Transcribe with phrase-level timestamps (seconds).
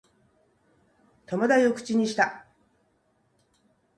[1.27, 2.47] 戸惑いを口にした